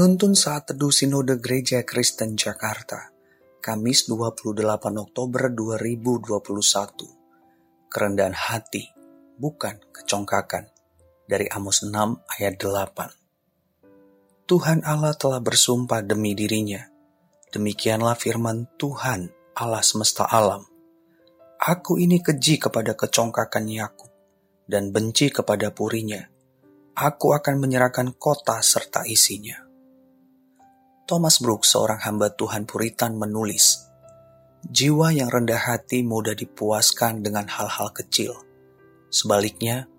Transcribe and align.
Penuntun 0.00 0.32
saat 0.32 0.64
teduh 0.64 0.88
Sinode 0.88 1.36
Gereja 1.36 1.84
Kristen 1.84 2.32
Jakarta, 2.32 3.12
Kamis 3.60 4.08
28 4.08 4.56
Oktober 4.96 5.52
2021. 5.52 6.40
Kerendahan 7.92 8.32
hati, 8.32 8.88
bukan 9.36 9.76
kecongkakan. 9.92 10.72
Dari 11.28 11.52
Amos 11.52 11.84
6 11.84 11.92
ayat 12.16 12.56
8. 12.56 14.48
Tuhan 14.48 14.80
Allah 14.88 15.12
telah 15.12 15.36
bersumpah 15.36 16.00
demi 16.00 16.32
dirinya. 16.32 16.80
Demikianlah 17.52 18.16
firman 18.16 18.72
Tuhan 18.80 19.28
Allah 19.52 19.84
semesta 19.84 20.24
alam. 20.24 20.64
Aku 21.60 22.00
ini 22.00 22.24
keji 22.24 22.56
kepada 22.56 22.96
kecongkakan 22.96 23.68
Yakub 23.68 24.08
dan 24.64 24.96
benci 24.96 25.28
kepada 25.28 25.68
purinya. 25.76 26.24
Aku 26.96 27.36
akan 27.36 27.60
menyerahkan 27.60 28.16
kota 28.16 28.64
serta 28.64 29.04
isinya 29.04 29.68
Thomas 31.10 31.42
Brooks, 31.42 31.74
seorang 31.74 32.06
hamba 32.06 32.30
Tuhan 32.30 32.70
Puritan 32.70 33.18
menulis, 33.18 33.82
Jiwa 34.62 35.10
yang 35.10 35.26
rendah 35.26 35.58
hati 35.58 36.06
mudah 36.06 36.38
dipuaskan 36.38 37.26
dengan 37.26 37.50
hal-hal 37.50 37.90
kecil. 37.90 38.38
Sebaliknya, 39.10 39.90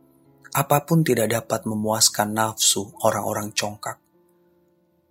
apa 0.56 0.88
pun 0.88 1.04
tidak 1.04 1.36
dapat 1.36 1.68
memuaskan 1.68 2.32
nafsu 2.32 2.96
orang-orang 3.04 3.52
congkak. 3.52 4.00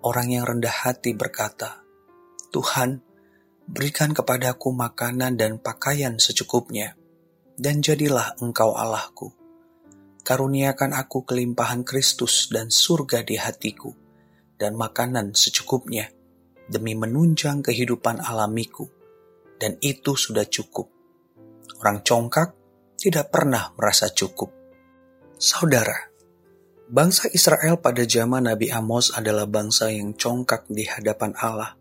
Orang 0.01 0.33
yang 0.33 0.48
rendah 0.48 0.73
hati 0.73 1.12
berkata, 1.12 1.84
Tuhan, 2.48 3.05
berikan 3.69 4.17
kepadaku 4.17 4.73
makanan 4.73 5.37
dan 5.37 5.61
pakaian 5.61 6.17
secukupnya, 6.17 6.97
dan 7.61 7.84
jadilah 7.84 8.41
engkau 8.41 8.73
Allahku. 8.73 9.37
Karuniakan 10.25 10.97
aku 10.97 11.28
kelimpahan 11.28 11.84
Kristus 11.84 12.48
dan 12.48 12.73
surga 12.73 13.21
di 13.21 13.37
hatiku 13.37 14.09
dan 14.61 14.77
makanan 14.77 15.33
secukupnya 15.33 16.12
demi 16.69 16.92
menunjang 16.92 17.64
kehidupan 17.64 18.20
alamiku, 18.20 18.84
dan 19.56 19.80
itu 19.80 20.14
sudah 20.14 20.44
cukup. 20.44 20.92
Orang 21.80 22.05
congkak 22.05 22.53
tidak 23.00 23.33
pernah 23.33 23.72
merasa 23.75 24.12
cukup. 24.12 24.53
Saudara, 25.41 26.12
bangsa 26.92 27.33
Israel 27.33 27.81
pada 27.81 28.05
zaman 28.05 28.44
Nabi 28.44 28.69
Amos 28.69 29.16
adalah 29.16 29.48
bangsa 29.48 29.88
yang 29.88 30.12
congkak 30.12 30.69
di 30.69 30.84
hadapan 30.84 31.33
Allah. 31.41 31.72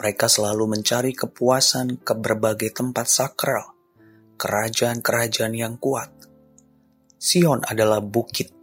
Mereka 0.00 0.26
selalu 0.32 0.80
mencari 0.80 1.12
kepuasan 1.12 2.00
ke 2.00 2.12
berbagai 2.16 2.72
tempat 2.72 3.04
sakral, 3.04 3.76
kerajaan-kerajaan 4.40 5.52
yang 5.52 5.76
kuat. 5.76 6.08
Sion 7.16 7.60
adalah 7.64 8.00
bukit 8.00 8.55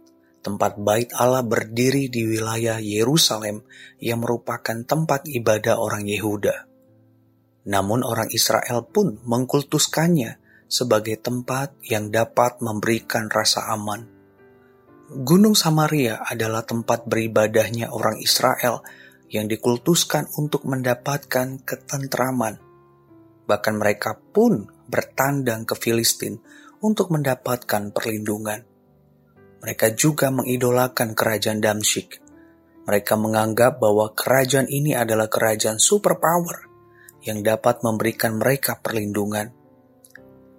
tempat 0.44 0.76
bait 0.76 1.08
Allah 1.16 1.40
berdiri 1.40 2.12
di 2.12 2.28
wilayah 2.28 2.76
Yerusalem 2.76 3.64
yang 3.96 4.20
merupakan 4.20 4.84
tempat 4.84 5.24
ibadah 5.24 5.80
orang 5.80 6.04
Yehuda. 6.04 6.68
Namun 7.64 8.04
orang 8.04 8.28
Israel 8.28 8.84
pun 8.84 9.24
mengkultuskannya 9.24 10.36
sebagai 10.68 11.16
tempat 11.16 11.72
yang 11.88 12.12
dapat 12.12 12.60
memberikan 12.60 13.32
rasa 13.32 13.72
aman. 13.72 14.04
Gunung 15.04 15.56
Samaria 15.56 16.20
adalah 16.20 16.64
tempat 16.64 17.08
beribadahnya 17.08 17.88
orang 17.88 18.20
Israel 18.20 18.84
yang 19.32 19.48
dikultuskan 19.48 20.28
untuk 20.36 20.68
mendapatkan 20.68 21.64
ketentraman. 21.64 22.60
Bahkan 23.48 23.74
mereka 23.76 24.16
pun 24.16 24.68
bertandang 24.88 25.64
ke 25.64 25.76
Filistin 25.76 26.40
untuk 26.84 27.08
mendapatkan 27.12 27.92
perlindungan. 27.92 28.73
Mereka 29.64 29.96
juga 29.96 30.28
mengidolakan 30.28 31.16
kerajaan 31.16 31.56
Damsyik. 31.64 32.20
Mereka 32.84 33.16
menganggap 33.16 33.80
bahwa 33.80 34.12
kerajaan 34.12 34.68
ini 34.68 34.92
adalah 34.92 35.24
kerajaan 35.32 35.80
superpower 35.80 36.68
yang 37.24 37.40
dapat 37.40 37.80
memberikan 37.80 38.36
mereka 38.36 38.76
perlindungan. 38.76 39.48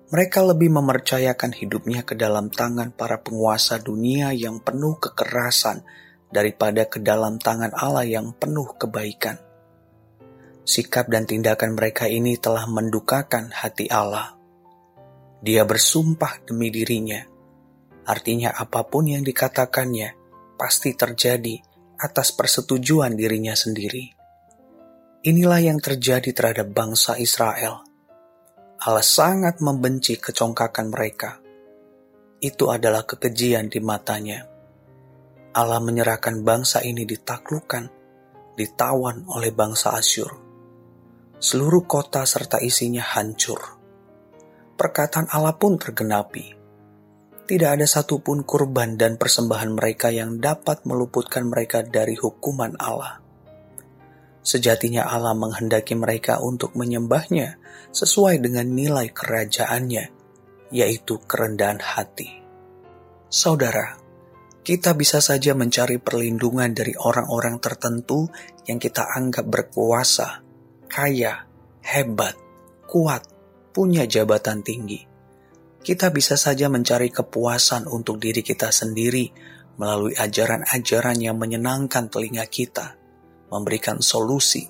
Mereka 0.09 0.41
lebih 0.49 0.73
mempercayakan 0.73 1.53
hidupnya 1.53 2.01
ke 2.01 2.17
dalam 2.17 2.49
tangan 2.49 2.97
para 2.97 3.21
penguasa 3.21 3.77
dunia 3.77 4.33
yang 4.33 4.57
penuh 4.65 4.97
kekerasan 4.97 5.85
daripada 6.33 6.89
ke 6.89 6.97
dalam 6.97 7.37
tangan 7.37 7.77
Allah 7.77 8.09
yang 8.09 8.33
penuh 8.33 8.73
kebaikan. 8.73 9.37
Sikap 10.65 11.13
dan 11.13 11.29
tindakan 11.29 11.77
mereka 11.77 12.09
ini 12.09 12.41
telah 12.41 12.65
mendukakan 12.65 13.53
hati 13.53 13.85
Allah. 13.85 14.33
Dia 15.45 15.61
bersumpah 15.61 16.41
demi 16.41 16.73
dirinya 16.73 17.34
Artinya 18.05 18.53
apa 18.53 18.85
pun 18.85 19.09
yang 19.09 19.25
dikatakannya 19.25 20.13
pasti 20.55 20.93
terjadi 20.93 21.57
atas 21.97 22.37
persetujuan 22.37 23.17
dirinya 23.17 23.57
sendiri. 23.57 24.13
Inilah 25.25 25.61
yang 25.73 25.81
terjadi 25.81 26.29
terhadap 26.29 26.69
bangsa 26.69 27.17
Israel. 27.17 27.81
Allah 28.85 29.01
sangat 29.01 29.57
membenci 29.57 30.21
kecongkakan 30.21 30.93
mereka. 30.93 31.41
Itu 32.37 32.69
adalah 32.69 33.09
kekejian 33.09 33.73
di 33.73 33.81
matanya. 33.81 34.45
Allah 35.55 35.81
menyerahkan 35.81 36.45
bangsa 36.45 36.85
ini 36.85 37.09
ditaklukkan, 37.09 37.89
ditawan 38.53 39.25
oleh 39.33 39.49
bangsa 39.49 39.97
Asyur. 39.97 40.29
Seluruh 41.41 41.89
kota 41.89 42.21
serta 42.21 42.61
isinya 42.61 43.01
hancur. 43.01 43.57
Perkataan 44.77 45.31
Allah 45.33 45.55
pun 45.57 45.79
tergenapi 45.79 46.64
tidak 47.45 47.77
ada 47.77 47.85
satupun 47.85 48.41
kurban 48.41 48.97
dan 48.97 49.21
persembahan 49.21 49.77
mereka 49.77 50.09
yang 50.09 50.41
dapat 50.41 50.81
meluputkan 50.89 51.45
mereka 51.45 51.85
dari 51.85 52.17
hukuman 52.17 52.73
Allah. 52.81 53.21
Sejatinya 54.41 55.05
Allah 55.05 55.37
menghendaki 55.37 55.93
mereka 55.93 56.41
untuk 56.41 56.73
menyembahnya 56.73 57.57
sesuai 57.93 58.41
dengan 58.41 58.65
nilai 58.73 59.13
kerajaannya, 59.13 60.05
yaitu 60.73 61.21
kerendahan 61.25 61.81
hati. 61.81 62.41
Saudara, 63.29 63.97
kita 64.65 64.97
bisa 64.97 65.21
saja 65.21 65.53
mencari 65.53 66.01
perlindungan 66.01 66.73
dari 66.73 66.97
orang-orang 66.97 67.61
tertentu 67.61 68.25
yang 68.65 68.81
kita 68.81 69.05
anggap 69.05 69.45
berkuasa, 69.45 70.41
kaya, 70.89 71.45
hebat, 71.85 72.33
kuat, 72.89 73.21
punya 73.69 74.09
jabatan 74.09 74.65
tinggi 74.65 75.14
kita 75.85 76.09
bisa 76.09 76.33
saja 76.33 76.65
mencari 76.65 77.13
kepuasan 77.13 77.85
untuk 77.85 78.17
diri 78.17 78.41
kita 78.41 78.73
sendiri 78.73 79.29
melalui 79.77 80.17
ajaran-ajaran 80.17 81.21
yang 81.21 81.37
menyenangkan 81.37 82.09
telinga 82.09 82.41
kita, 82.49 82.97
memberikan 83.53 84.01
solusi, 84.01 84.65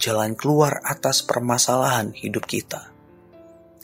jalan 0.00 0.32
keluar 0.32 0.80
atas 0.80 1.20
permasalahan 1.28 2.16
hidup 2.16 2.48
kita. 2.48 2.88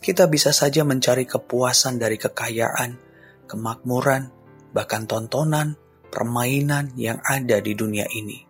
Kita 0.00 0.25
bisa 0.32 0.56
saja 0.56 0.81
mencari 0.81 1.28
kepuasan 1.28 2.00
dari 2.00 2.16
kekayaan, 2.16 2.97
kemakmuran, 3.44 4.32
bahkan 4.72 5.05
tontonan, 5.05 5.77
permainan 6.09 6.97
yang 6.97 7.21
ada 7.21 7.61
di 7.61 7.77
dunia 7.77 8.09
ini. 8.16 8.49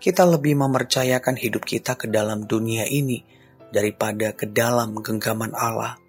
Kita 0.00 0.24
lebih 0.24 0.56
mempercayakan 0.56 1.36
hidup 1.36 1.68
kita 1.68 2.00
ke 2.00 2.08
dalam 2.08 2.48
dunia 2.48 2.88
ini 2.88 3.20
daripada 3.68 4.32
ke 4.32 4.48
dalam 4.48 4.96
genggaman 5.04 5.52
Allah 5.52 6.05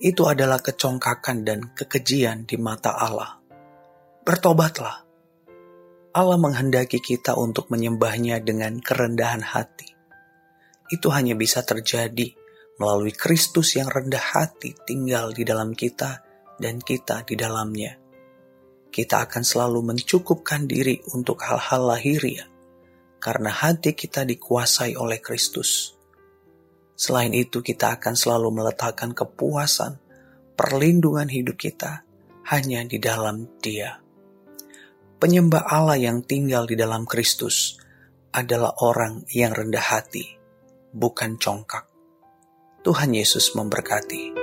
itu 0.00 0.24
adalah 0.24 0.64
kecongkakan 0.64 1.44
dan 1.44 1.76
kekejian 1.76 2.48
di 2.48 2.56
mata 2.56 2.96
Allah. 2.96 3.36
Bertobatlah. 4.24 5.04
Allah 6.16 6.38
menghendaki 6.40 7.04
kita 7.04 7.36
untuk 7.36 7.68
menyembahnya 7.68 8.40
dengan 8.40 8.80
kerendahan 8.80 9.44
hati. 9.44 9.92
Itu 10.88 11.12
hanya 11.12 11.36
bisa 11.36 11.62
terjadi 11.62 12.32
melalui 12.80 13.12
Kristus 13.12 13.76
yang 13.76 13.92
rendah 13.92 14.40
hati 14.40 14.72
tinggal 14.88 15.36
di 15.36 15.44
dalam 15.44 15.76
kita 15.76 16.24
dan 16.56 16.80
kita 16.80 17.22
di 17.28 17.36
dalamnya. 17.36 17.94
Kita 18.90 19.28
akan 19.28 19.44
selalu 19.44 19.94
mencukupkan 19.94 20.66
diri 20.66 20.98
untuk 21.14 21.44
hal-hal 21.44 21.94
lahiriah 21.94 22.48
karena 23.20 23.52
hati 23.52 23.92
kita 23.92 24.24
dikuasai 24.24 24.96
oleh 24.96 25.20
Kristus. 25.20 25.99
Selain 27.00 27.32
itu, 27.32 27.64
kita 27.64 27.96
akan 27.96 28.12
selalu 28.12 28.60
meletakkan 28.60 29.16
kepuasan, 29.16 29.96
perlindungan 30.52 31.32
hidup 31.32 31.56
kita 31.56 32.04
hanya 32.52 32.84
di 32.84 33.00
dalam 33.00 33.48
Dia. 33.64 33.96
Penyembah 35.16 35.64
Allah 35.64 35.96
yang 35.96 36.20
tinggal 36.20 36.68
di 36.68 36.76
dalam 36.76 37.08
Kristus 37.08 37.80
adalah 38.36 38.76
orang 38.84 39.24
yang 39.32 39.56
rendah 39.56 39.96
hati, 39.96 40.28
bukan 40.92 41.40
congkak. 41.40 41.88
Tuhan 42.84 43.16
Yesus 43.16 43.56
memberkati. 43.56 44.39